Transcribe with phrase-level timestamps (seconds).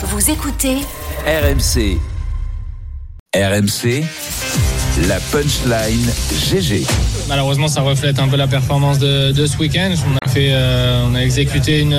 [0.00, 0.76] Vous écoutez
[1.26, 1.98] RMC.
[3.34, 4.04] RMC.
[5.08, 6.08] La punchline
[6.48, 6.86] GG.
[7.28, 9.92] Malheureusement, ça reflète un peu la performance de, de ce week-end.
[10.14, 11.96] On euh, on a exécuté une,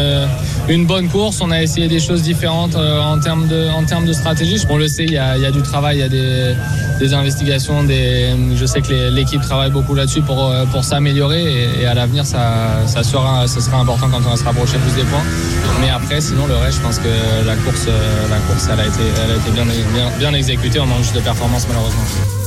[0.70, 1.42] une bonne course.
[1.42, 4.64] On a essayé des choses différentes euh, en termes de, stratégie.
[4.70, 7.86] On le sait, il y a, du travail, il y a des, investigations.
[7.88, 13.46] Je sais que l'équipe travaille beaucoup là-dessus pour, euh, s'améliorer et, à l'avenir, ça, sera,
[13.80, 15.24] important quand on va se rapprocher plus des points.
[15.82, 17.10] Mais après, sinon, le reste, je pense que
[17.46, 20.80] la course, euh, la course, elle a été, bien exécutée.
[20.80, 22.39] On manque juste de performance, malheureusement.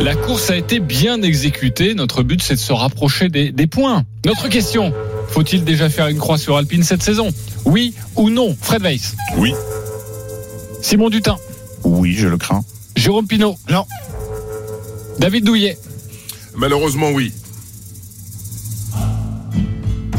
[0.00, 1.94] La course a été bien exécutée.
[1.94, 4.04] Notre but, c'est de se rapprocher des, des points.
[4.26, 4.92] Notre question
[5.32, 7.30] faut-il déjà faire une croix sur Alpine cette saison?
[7.64, 8.54] Oui ou non?
[8.60, 9.54] Fred Weiss Oui.
[10.82, 11.36] Simon Dutin
[11.84, 12.62] Oui, je le crains.
[12.96, 13.86] Jérôme Pinault Non.
[15.18, 15.78] David Douillet
[16.54, 17.32] Malheureusement, oui.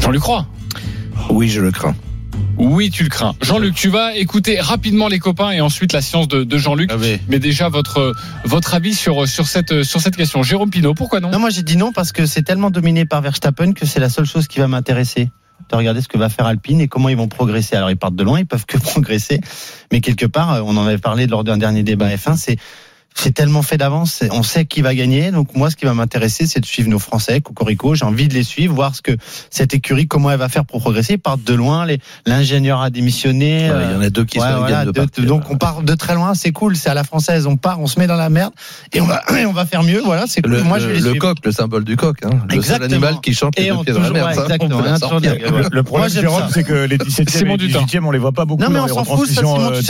[0.00, 0.46] Jean-Luc Croix
[1.30, 1.94] Oui, je le crains.
[2.64, 3.34] Oui, tu le crains.
[3.42, 6.90] Jean-Luc, tu vas écouter rapidement les copains et ensuite la science de, de Jean-Luc.
[7.28, 10.42] Mais déjà, votre, votre avis sur, sur, cette, sur cette question.
[10.42, 11.30] Jérôme Pinault, pourquoi non?
[11.30, 14.08] Non, moi j'ai dit non parce que c'est tellement dominé par Verstappen que c'est la
[14.08, 15.30] seule chose qui va m'intéresser.
[15.70, 17.76] De regarder ce que va faire Alpine et comment ils vont progresser.
[17.76, 19.40] Alors ils partent de loin, ils peuvent que progresser,
[19.92, 22.56] mais quelque part, euh, on en avait parlé lors d'un dernier débat F1, c'est
[23.16, 25.30] c'est tellement fait d'avance, on sait qui va gagner.
[25.30, 27.94] Donc moi, ce qui va m'intéresser, c'est de suivre nos Français, Cocorico.
[27.94, 29.12] J'ai envie de les suivre, voir ce que
[29.50, 31.14] cette écurie, comment elle va faire pour progresser.
[31.14, 31.86] Ils partent de loin,
[32.26, 33.70] l'ingénieur a démissionné.
[33.70, 35.24] Ouais, il y en a deux qui Ouais, sont voilà, de partir.
[35.26, 37.86] donc on part de très loin, c'est cool, c'est à la française, on part, on
[37.86, 38.52] se met dans la merde
[38.92, 40.00] et on va, et on va faire mieux.
[40.04, 40.52] Voilà, c'est cool.
[40.52, 41.26] Le, moi, je vais le- les le suivre.
[41.28, 42.16] coq, le symbole du coq.
[42.24, 42.30] Hein.
[42.52, 44.26] Le seul animal qui chante les Et deux pieds dans la merde.
[44.36, 45.62] ouais, exactement, on ouais.
[45.70, 46.08] Le problème,
[46.50, 47.80] c'est que les 17e Simon et Dutin.
[47.84, 49.80] 18e, on les voit pas beaucoup Non, mais on s'en fout, euh,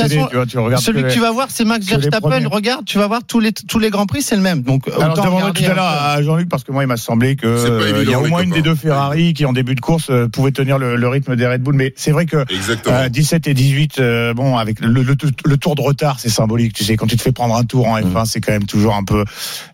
[0.78, 2.48] Celui que tu vas voir, c'est Max Verstappen.
[2.50, 4.62] Regarde, tu vas voir tous les tous les grands prix, c'est le même.
[4.62, 7.46] Donc Alors, je tout à l'heure à Jean-Luc parce que moi, il m'a semblé pas
[7.46, 10.28] euh, y a au moins une des deux Ferrari qui, en début de course, euh,
[10.28, 11.74] pouvait tenir le, le rythme des Red Bull.
[11.74, 12.96] Mais c'est vrai que Exactement.
[12.96, 16.72] euh, 17 et 18, euh, bon, avec le, le, le tour de retard, c'est symbolique.
[16.74, 18.94] Tu sais, quand tu te fais prendre un tour en F1, c'est quand même toujours
[18.94, 19.24] un peu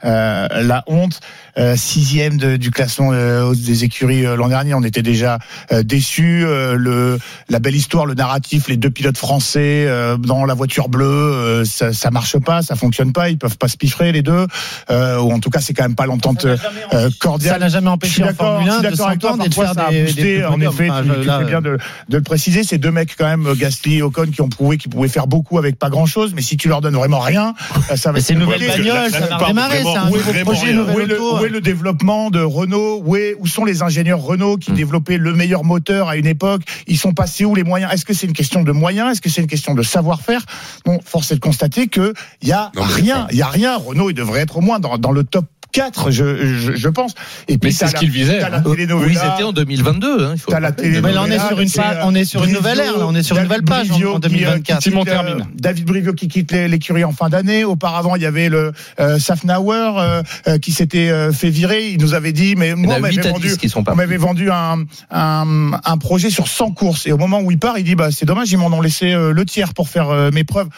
[0.05, 1.21] euh, la honte.
[1.59, 5.39] Euh, sixième de- du classement euh, des écuries euh, l'an dernier, on était déjà
[5.73, 6.45] euh, déçus.
[6.45, 10.89] Euh, le, la belle histoire, le narratif, les deux pilotes français euh, dans la voiture
[10.89, 13.30] bleue, euh, ça, ça marche pas, ça fonctionne pas.
[13.31, 14.47] Ils peuvent pas se piffrer les deux,
[14.91, 16.57] euh, ou en tout cas, c'est quand même pas l'entente euh,
[16.91, 17.61] Ça cordiale.
[17.61, 19.31] n'a jamais empêché en Formule je 1 suis de d'accord avec toi.
[19.31, 20.73] s'entendre et de faire ça a des, boosté, des en podiums.
[20.73, 22.65] effet, Enfin, tu, je- tu là, fais bien de, de le préciser.
[22.65, 25.59] Ces deux mecs, quand même, Gasly et Ocon, qui ont prouvé qu'ils pouvaient faire beaucoup
[25.59, 26.33] avec pas grand chose.
[26.35, 27.55] Mais si tu leur donnes vraiment rien,
[27.91, 30.43] euh, ça va c'est une nouvelle bagnole, ça va redémarrer, c'est un où est nouveau
[30.43, 31.01] projet, rien où
[31.45, 35.33] est, le, développement de Renault où est, où sont les ingénieurs Renault qui développaient le
[35.35, 37.93] meilleur moteur à une époque Ils sont passés où les moyens?
[37.93, 39.13] Est-ce que c'est une question de moyens?
[39.13, 40.43] Est-ce que c'est une question de savoir-faire?
[40.85, 42.13] Bon, force est de constater que
[42.43, 43.29] il y a Non, mais rien.
[43.33, 43.77] Il y a rien.
[43.77, 47.13] Renault, il devrait être au moins dans, dans le top 4, je, je, je pense.
[47.47, 48.41] Et Mais puis c'est ce qu'il visait.
[48.43, 50.25] ils telenovela, étaient en 2022.
[50.25, 50.89] Hein, il faut T'as le la rappeler.
[50.89, 53.05] télé- Mais là, on est sur une euh, on est sur une nouvelle ère, là,
[53.07, 54.79] on est sur une David nouvelle page en- Brivio en qui, euh, 2024.
[54.83, 55.47] qui Simon quitte, euh, termine.
[55.55, 57.63] David Brivio qui quitte l'é- l'écurie en fin d'année.
[57.63, 61.91] Auparavant, il y avait le euh, Safnauer euh, euh, qui s'était euh, fait virer.
[61.91, 63.85] Il nous avait dit, mais moi, on a 8 m'avait vendu, 10 qui sont on
[63.85, 63.97] partis.
[63.99, 64.83] m'avait vendu un,
[65.13, 67.07] un, un projet sur 100 courses.
[67.07, 69.13] Et au moment où il part, il dit, bah, c'est dommage, ils m'en ont laissé
[69.13, 70.69] euh, le tiers pour faire euh, mes preuves.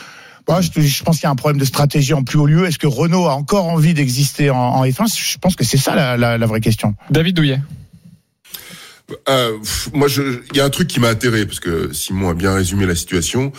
[0.46, 2.66] Bah, je, pense qu'il y a un problème de stratégie en plus haut lieu.
[2.66, 5.94] Est-ce que Renault a encore envie d'exister en, en F1 Je pense que c'est ça
[5.94, 6.94] la, la, la vraie question.
[7.10, 7.60] David Douillet.
[9.28, 9.58] Euh,
[9.92, 10.08] moi,
[10.52, 12.94] il y a un truc qui m'a atterré parce que Simon a bien résumé la
[12.94, 13.52] situation.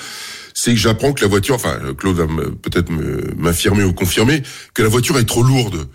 [0.53, 4.43] C'est que j'apprends que la voiture, enfin, Claude va me- peut-être me- m'affirmer ou confirmer
[4.73, 5.87] que la voiture est trop lourde.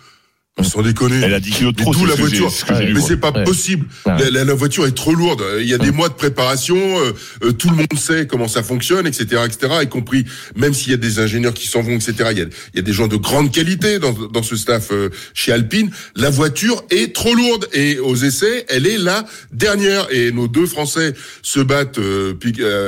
[0.63, 1.21] Sans déconner.
[1.23, 2.51] Elle a 10 kilos de Mais trop, d'où la voiture.
[2.51, 3.01] ce Mais moi.
[3.07, 3.43] c'est pas Ouais.
[3.43, 3.85] possible.
[4.05, 5.43] La, la- la voiture est trop lourde.
[5.59, 6.77] Il y a des mois de préparation.
[6.77, 7.11] euh,
[7.43, 9.73] euh, tout le monde sait comment ça fonctionne, etc., etc.
[9.83, 10.25] Y compris,
[10.55, 12.13] même s'il y a des ingénieurs qui s'en vont, etc.
[12.31, 14.89] Il y a, il y a des gens de grande qualité dans, dans ce staff
[14.91, 15.89] euh, chez Alpine.
[16.15, 20.07] La voiture est trop lourde et aux essais, elle est la dernière.
[20.11, 22.33] Et nos deux Français se battent euh,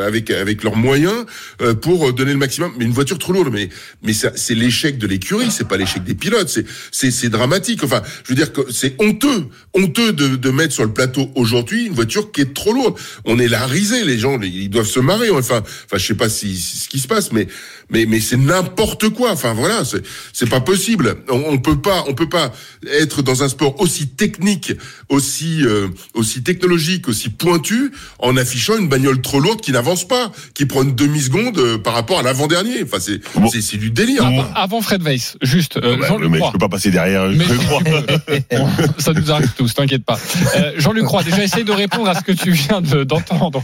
[0.08, 1.26] avec avec leurs moyens
[1.82, 2.72] pour donner le maximum.
[2.78, 3.70] Mais une voiture trop lourde, mais
[4.04, 6.50] mais c'est l'échec de l'écurie, c'est pas l'échec des pilotes.
[6.50, 7.30] C'est c'est c'est
[7.62, 7.84] dramatique.
[7.84, 11.86] Enfin, je veux dire que c'est honteux, honteux de, de mettre sur le plateau aujourd'hui
[11.88, 12.96] une voiture qui est trop lourde.
[13.26, 15.30] On est la risée, les gens, ils doivent se marrer.
[15.30, 17.48] Enfin, enfin, je sais pas si, si- ce qui se passe, mais
[17.90, 19.32] mais mais c'est n'importe quoi.
[19.32, 20.02] Enfin voilà, c'est
[20.34, 21.18] c'est pas possible.
[21.30, 22.52] On, on peut pas, on peut pas
[22.92, 24.74] être dans un sport aussi technique,
[25.10, 30.32] aussi euh, aussi technologique, aussi pointu, en affichant une bagnole trop lourde qui n'avance pas,
[30.54, 32.84] qui prend une demi seconde euh, par rapport à l'avant dernier.
[32.84, 33.50] Enfin c'est Bon.
[33.50, 34.26] c'est du délire.
[34.26, 37.28] Avant, avant Fred Weiss, juste, euh, Ouais, Jean-Luc mais je peux pas passer derrière.
[37.30, 37.82] Mais Je crois.
[38.98, 40.18] Ça nous arrive tous, t'inquiète pas.
[40.58, 43.64] Euh, Jean-Luc Roy, déjà essaye de répondre à ce que tu viens de- d'entendre.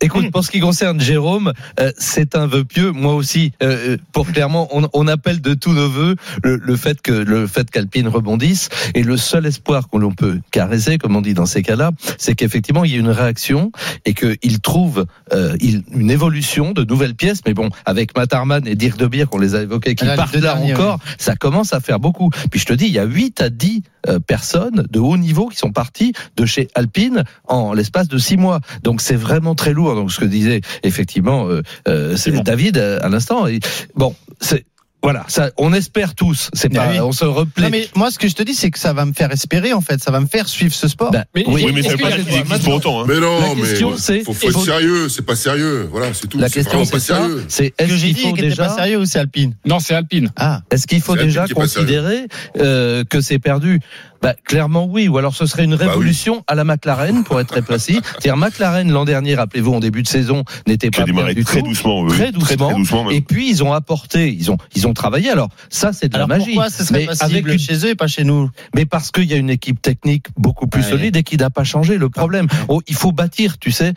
[0.00, 2.90] Écoute, pour ce qui concerne Jérôme, euh, c'est un vœu pieux.
[2.92, 7.00] Moi aussi, euh, pour clairement, on, on appelle de tous nos voeux le, le fait
[7.00, 8.68] que le fait qu'Alpine rebondisse.
[8.94, 12.34] Et le seul espoir qu'on l'on peut caresser, comme on dit dans ces cas-là, c'est
[12.34, 13.72] qu'effectivement il y ait une réaction
[14.04, 17.40] et qu'il trouve euh, il- une évolution de nouvelles pièces.
[17.46, 20.56] Mais bon, avec Matarman et Dirk de Beer, qu'on les a évoqués, qui partent là
[20.74, 22.30] encore, ça commence à faire beaucoup.
[22.54, 25.48] Puis je te dis, il y a 8 à 10 euh, personnes de haut niveau
[25.48, 28.60] qui sont parties de chez Alpine en l'espace de 6 mois.
[28.84, 29.96] Donc c'est vraiment très lourd.
[29.96, 32.16] Donc ce que disait effectivement euh, euh.
[32.44, 33.48] David euh, à l'instant.
[33.96, 34.66] Bon, c'est
[35.04, 36.50] voilà, ça, on espère tous.
[36.54, 36.98] C'est Ah pas, oui.
[36.98, 37.64] on se replaît.
[37.64, 39.72] Non, mais moi, ce que je te dis, c'est que ça va me faire espérer,
[39.72, 40.02] en fait.
[40.02, 41.10] Ça va me faire suivre ce sport.
[41.12, 41.62] Ben, Mais- oui.
[41.66, 43.02] Oui, mais pas existe pour autant.
[43.02, 43.04] hein.
[43.06, 45.08] Mais non, La question, mais c'est- faut, être faut- sérieux.
[45.08, 45.88] C'est pas sérieux.
[45.92, 46.38] Voilà, c'est tout.
[46.38, 47.16] La C'est question c'est pas ça.
[47.18, 47.44] sérieux.
[47.48, 49.78] C'est que est-ce j'ai qu'il dit faut n'était pas déjà sérieux ou c'est Alpine Non,
[49.78, 50.32] c'est Alpine.
[50.36, 52.26] Ah, Est-ce qu'il faut déjà considérer
[52.58, 53.80] euh, que c'est perdu?
[54.22, 55.78] Bah, Clairement oui, ou alors ce serait une oui.
[55.84, 58.00] révolution à la McLaren pour être très précis.
[58.12, 61.60] C'est-à-dire McLaren l'an dernier, rappelez-vous, en début de saison, n'était pas bien démarré du très
[61.60, 61.66] tout.
[61.68, 62.00] doucement.
[62.00, 62.08] oui.
[62.14, 62.68] Très doucement.
[62.70, 63.10] Très doucement.
[63.10, 65.30] Et puis ils ont apporté, ils ont, ils ont travaillé.
[65.30, 66.52] Alors ça, c'est de alors la magie.
[66.52, 68.50] pourquoi ce serait Mais avec une- chez eux et pas chez nous?
[68.74, 70.90] Mais parce qu'il y a une équipe technique beaucoup plus Ouais.
[70.90, 71.98] solide et qui n'a pas changé.
[71.98, 73.94] Le problème, oh, il faut bâtir, tu sais.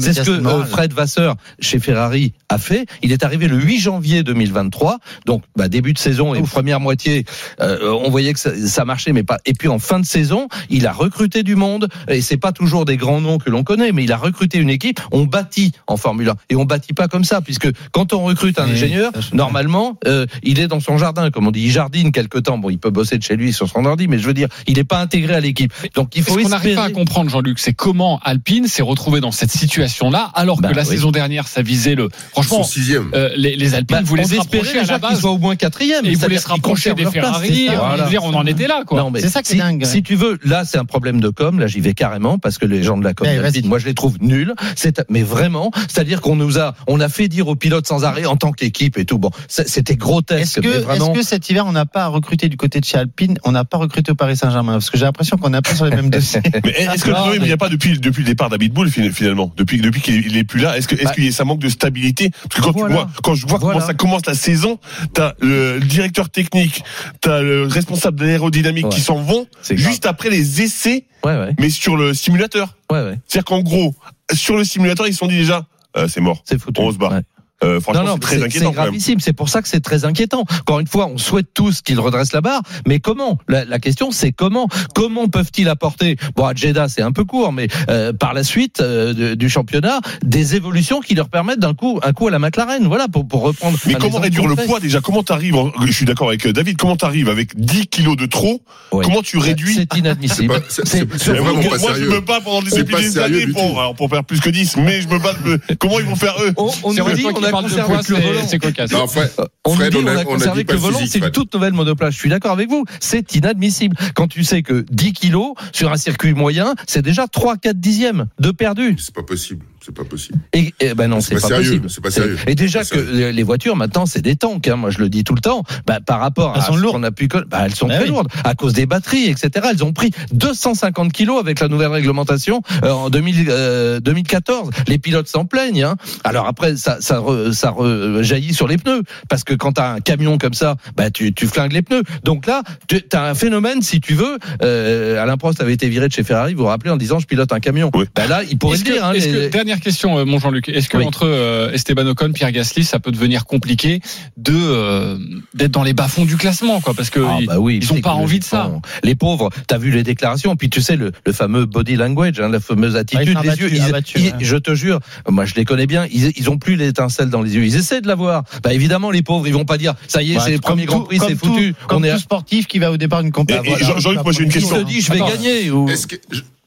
[0.00, 2.86] C'est ce que euh, Fred Vasseur chez Ferrari a fait.
[3.02, 7.24] Il est arrivé le 8 janvier 2023, donc bah, début de saison et première moitié,
[7.60, 9.38] euh, on voyait que ça, ça marchait, mais pas.
[9.46, 12.84] Et puis en fin de saison, il a recruté du monde et c'est pas toujours
[12.84, 15.00] des grands noms que l'on connaît, mais il a recruté une équipe.
[15.12, 18.58] On bâtit en Formule 1 et on bâtit pas comme ça, puisque quand on recrute
[18.58, 21.62] un ingénieur, normalement, euh, il est dans son jardin, comme on dit.
[21.62, 22.58] Il jardine quelque temps.
[22.58, 24.76] Bon, il peut bosser de chez lui sur son ordi, mais je veux dire, il
[24.76, 25.72] n'est pas intégré à l'équipe.
[25.94, 29.20] Donc il Ce faut qu'on n'arrive pas à comprendre, Jean-Luc, c'est comment Alpine s'est retrouvé
[29.20, 30.88] dans cette situation-là, alors Bah que la oui.
[30.88, 32.08] saison dernière, ça visait le.
[32.32, 33.10] Franchement, sixième.
[33.14, 35.20] euh, les, les Alpines Bah, se rapprocher espérait à déjà la qu'ils base.
[35.20, 36.04] soient au moins quatrième.
[36.04, 37.66] Et ils C'est-à-dire voulaient se qu'ils rapprocher des place, Ferrari.
[37.68, 38.08] c'est on, Voilà.
[38.08, 39.00] dire, on en était là, quoi.
[39.00, 39.84] Non, mais C'est ça qui est si, dingue.
[39.84, 41.58] Si tu veux, là, c'est un problème de com.
[41.58, 43.26] Là, j'y vais carrément parce que les gens de la com
[43.64, 44.52] moi, je les trouve nuls.
[44.76, 48.24] C'est, mais vraiment, c'est-à-dire qu'on nous a, on a fait dire aux pilotes sans arrêt
[48.26, 49.18] en tant qu'équipe et tout.
[49.18, 50.58] Bon, c'est- c'était grotesque.
[50.58, 51.14] Est-ce que, vraiment.
[51.22, 54.12] cet hiver, on n'a pas recruté du côté de chez Alpine On n'a pas recruté
[54.12, 54.72] au Paris Saint-Germain?
[54.74, 56.40] Parce que j'ai l'impression qu'on n'a pas sur les mêmes dossiers.
[56.64, 59.52] Mais est-ce que le problème, il n'y a pas depuis, depuis le départ d'Abitbull finalement?
[59.56, 62.30] Depuis, depuis qu'il est plus là, est-ce que, est-ce Bah, qu'il ça manque de stabilité?
[62.30, 62.88] Parce que quand voilà.
[62.88, 63.74] tu vois, quand je vois Voilà.
[63.74, 64.78] comment ça commence la saison,
[65.14, 66.82] t'as le directeur technique,
[67.20, 68.90] t'as le responsable de l'aérodynamique Ouais.
[68.90, 69.76] qui s'en vont grave.
[69.78, 72.76] juste après les essais, Ouais, ouais, mais sur le simulateur.
[72.92, 73.18] ouais, ouais.
[73.26, 73.94] C'est-à-dire qu'en gros,
[74.32, 75.66] sur le simulateur, ils se sont dit déjà,
[75.96, 76.42] euh, c'est mort.
[76.44, 76.80] C'est foutu.
[76.80, 77.20] On se barre.
[77.64, 79.20] Euh, franchement, c'est très c'est- inquiétant C'est gravissime.
[79.20, 80.44] C'est pour ça que c'est très inquiétant.
[80.60, 83.38] Encore une fois, on souhaite tous qu'il redresse la barre, mais comment?
[83.48, 84.68] La, la question, c'est comment?
[84.94, 86.16] Comment peuvent-ils apporter?
[86.36, 90.00] Bon, à Jeddah, c'est un peu court, mais euh, par la suite euh, du championnat,
[90.22, 92.86] des évolutions qui leur permettent d'un coup, un coup à la McLaren.
[92.86, 93.76] Voilà, pour, pour reprendre.
[93.86, 95.00] Mais comment réduire le poids déjà?
[95.00, 96.76] Comment t'arrives Je suis d'accord avec euh, David.
[96.76, 98.62] Comment t'arrives avec 10 kilos de trop?
[98.92, 99.04] Ouais.
[99.04, 100.54] Comment tu réduis C'est C'est inadmissible.
[100.68, 103.46] c'est- C'est- c'est- c'est c'est- vraiment moi, pas moi, je me bats pendant des, années
[103.48, 105.34] pour, alors, pour faire plus que 10, mais je me bats.
[105.44, 106.52] de- Comment ils vont faire eux?
[106.56, 108.16] On, on C'est nous vrai, dit, toi on qui a parles de poids, que le
[108.20, 108.46] c'est- volant.
[108.48, 108.90] c'est cocasse.
[108.92, 109.30] Non, Fred,
[109.64, 111.30] On Fred, nous dit, on on a- on a conservé que le volant, c'est une
[111.30, 112.14] toute nouvelle monoplace.
[112.14, 112.84] Je suis d'accord avec vous.
[113.00, 113.96] C'est inadmissible.
[114.14, 118.50] Quand tu sais que 10 kilos sur un circuit moyen, c'est déjà 3-4 dixièmes de
[118.50, 118.96] perdu.
[118.98, 119.64] C'est pas possible.
[119.84, 120.38] C'est pas possible.
[120.52, 121.90] Et, et ben non, C'est c'est pas pas, sérieux, possible.
[121.90, 122.38] c'est pas sérieux.
[122.46, 124.66] Et déjà que les voitures maintenant c'est des tanks.
[124.68, 125.62] Hein, moi je le dis tout le temps.
[125.86, 126.96] Bah, par rapport Elles à sont ce lourdes.
[126.96, 128.10] qu'on a pu, bah, elles sont Bah très oui.
[128.10, 129.66] lourdes à cause des batteries, etc.
[129.70, 134.70] Elles ont pris 250 kilos avec la nouvelle réglementation euh, en 2000, euh, 2014.
[134.88, 135.84] Les pilotes s'en plaignent.
[135.84, 135.96] Hein.
[136.24, 139.92] Alors après ça, ça, re- ça re- jaillit sur les pneus parce que quand t'as
[139.94, 142.02] un camion comme ça, bah tu, tu flingues les pneus.
[142.24, 144.38] Donc là, tu as un phénomène si tu veux.
[144.62, 146.54] Euh, Alain Prost avait été viré de chez Ferrari.
[146.54, 147.90] Vous vous rappelez en disant je pilote un camion.
[147.94, 148.04] Oui.
[148.14, 148.94] Bah là, il pourrait le dire.
[148.96, 150.68] que- hein, les- dernière question, euh, mon Jean-Luc.
[150.70, 151.04] Est-ce que Oui.
[151.04, 154.00] entre euh, Esteban Ocon, Pierre Gasly, ça peut devenir compliqué
[154.38, 155.18] de euh,
[155.54, 158.00] d'être dans les bas-fonds du classement, quoi Parce que Ah, ils- bah oui, ils ont
[158.00, 158.70] pas envie de ça.
[159.04, 162.48] Les pauvres, t'as vu les déclarations, puis tu sais le, le fameux body language, hein,
[162.48, 163.76] la fameuse attitude, sont les abattus, yeux.
[163.76, 164.32] ils- abattus, ils- ouais.
[164.40, 166.06] je te jure, moi je les connais bien.
[166.10, 167.64] Ils, ils ont plus l'étincelle dans les yeux.
[167.64, 168.44] Ils essaient de l'avoir.
[168.62, 171.00] Bah évidemment, les pauvres, ils vont pas dire ça y est, c'est le premier Grand
[171.02, 171.74] Prix, c'est foutu.
[171.88, 172.12] Comme On est.
[172.12, 173.98] tout sportif qui va au départ d'une compétition.
[173.98, 174.76] Jean-Luc, moi j'ai une Il question.
[174.76, 175.70] se dit, je vais gagner.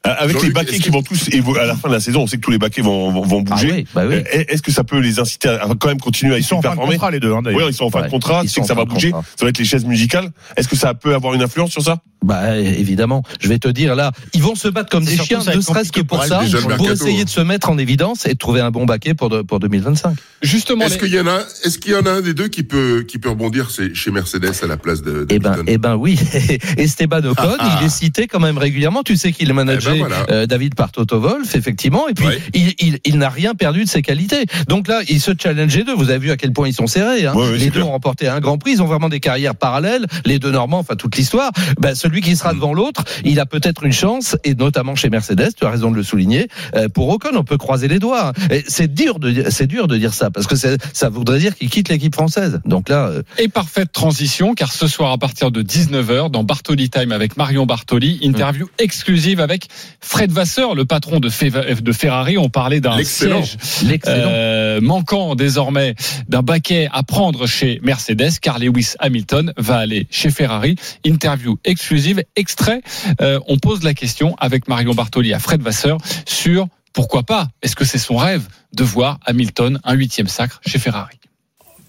[0.04, 2.22] Je- Avec les baquets qui que- vont tous évo- à la fin de la saison,
[2.22, 3.72] on sait que tous les baquets vont, vont, vont Ah bouger.
[3.72, 4.16] oui, bah oui.
[4.16, 6.62] Euh, Est-ce que ça peut les inciter à quand même continuer à Ils sont en
[6.62, 7.60] fin de contrat les deux hein, d'ailleurs.
[7.60, 9.28] Oui, ils sont en fin Ouais, de contrat, c'est que ça va bouger, contrat.
[9.38, 10.30] ça va être les chaises musicales.
[10.56, 11.98] Est-ce que ça peut avoir une influence sur ça?
[12.24, 15.60] Bah évidemment, je vais te dire là, ils vont se battre comme des chiens, ne
[15.60, 16.40] serait-ce que pour ça,
[16.76, 17.24] pour essayer hein.
[17.24, 20.16] de se mettre en évidence et de trouver un bon baquet pour de- pour 2025.
[20.40, 22.46] Justement, Est-ce les- qu'il y en a, est-ce qu'il y en a un des deux
[22.46, 25.56] qui peut, qui peut rebondir c'est chez Mercedes à la place de, de Eh ben,
[25.66, 26.16] eh ben oui.
[26.76, 27.78] Esteban Ocon, Ah, ah.
[27.80, 29.02] il est cité quand même régulièrement.
[29.02, 30.26] Tu sais qu'il est managé Voilà.
[30.30, 32.08] euh, David par Toto Wolff, effectivement.
[32.08, 32.38] Et puis Ouais.
[32.54, 34.46] il, il, il n'a rien perdu de ses qualités.
[34.68, 35.94] Donc là, il se challenge les deux.
[35.94, 37.26] Vous avez vu à quel point ils sont serrés.
[37.26, 37.34] Hein.
[37.34, 37.88] Ouais, ouais, les deux clair.
[37.88, 38.72] ont remporté un Grand Prix.
[38.72, 40.06] Ils ont vraiment des carrières parallèles.
[40.24, 41.50] Les deux Normands, enfin toute l'histoire.
[41.80, 42.36] Ben, celui qui Mm.
[42.36, 45.50] sera devant l'autre, il a peut-être une chance, et notamment chez Mercedes.
[45.58, 46.48] Tu as raison de le souligner.
[46.74, 48.28] Euh, pour Ocon, on peut croiser les doigts.
[48.28, 48.32] hein.
[48.50, 51.54] Et C'est dur de dire- c'est dur de dire ça parce que ça voudrait dire
[51.56, 52.60] qu'il quitte l'équipe française.
[52.64, 56.88] Donc là, euh, Et parfaite transition, car ce soir à partir de 19h, dans Bartoli
[56.90, 59.68] Time avec Marion Bartoli, interview exclusive avec
[60.00, 62.38] Fred Vasseur, le patron de, Fe- de Ferrari.
[62.38, 63.56] On parlait d'un siège
[64.06, 65.94] euh, manquant désormais
[66.28, 70.76] d'un baquet à prendre chez Mercedes, car Lewis Hamilton va aller chez Ferrari.
[71.04, 72.82] Interview exclusive, extrait.
[73.20, 77.74] Euh, on pose la question avec Marion Bartoli à Fred Vasseur sur pourquoi pas, est-ce
[77.74, 81.16] que c'est son rêve de voir Hamilton un huitième sacre chez Ferrari?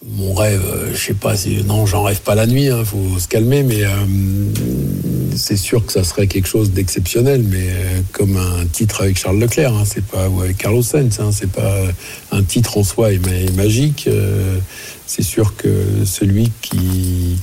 [0.05, 1.33] Mon rêve, euh, je sais pas
[1.65, 2.65] non, j'en rêve pas la nuit.
[2.65, 3.89] Il faut se calmer, mais euh,
[5.35, 7.43] c'est sûr que ça serait quelque chose d'exceptionnel.
[7.43, 11.19] Mais euh, comme un titre avec Charles Leclerc, hein, c'est pas ou avec Carlos Sainz,
[11.19, 11.75] hein, c'est pas
[12.31, 14.05] un titre en soi est, ma- est magique.
[14.07, 14.57] euh,
[15.07, 17.37] c'est sûr que celui qui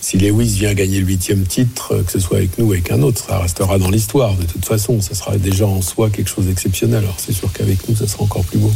[0.00, 2.90] si Lewis vient gagner le huitième titre, euh, que ce soit avec nous ou avec
[2.90, 4.34] un autre, ça restera dans l'histoire.
[4.36, 7.04] De toute façon, ça sera déjà en soi quelque chose d'exceptionnel.
[7.04, 8.72] Alors c'est sûr qu'avec nous, ça sera encore plus beau.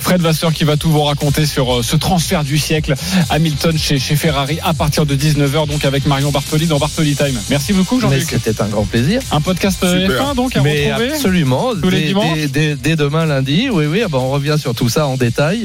[0.00, 2.94] Fred Vasseur qui va tout vous raconter sur euh, ce transfert du siècle
[3.30, 7.38] Hamilton chez, chez Ferrari à partir de 19h donc avec Marion Bartoli dans Bartoli Time.
[7.50, 8.26] Merci beaucoup Jean-Luc.
[8.28, 9.20] c'était un grand plaisir.
[9.32, 10.32] Un podcast euh, Super.
[10.32, 11.70] F1 donc à Mais retrouver absolument.
[11.82, 14.02] tous les dès, dimanches dès- dès- dès demain lundi, oui, oui.
[14.04, 15.64] ah ben, on revient sur tout ça en détail.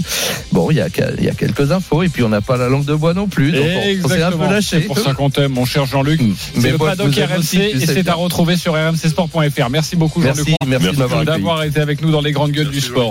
[0.52, 2.94] Bon, il y a, y quelques infos et puis on n'a pas la langue de
[2.96, 3.52] bois non plus.
[3.52, 4.50] Donc on- s'est un peu Exactement.
[4.50, 4.68] lâché.
[4.82, 6.22] C'est pour ça qu'on t'aime mon cher Jean-Luc.
[6.56, 9.70] C'est Mais le moi, paddock RMC aussi, et c'est à retrouver sur rmcsport.fr.
[9.70, 11.38] Merci beaucoup Jean-Luc Merci, merci, de m'avoir accueilli.
[11.38, 13.10] d'avoir été avec nous dans les grandes gueules Merci, du sport.